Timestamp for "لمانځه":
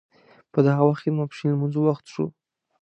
1.53-1.79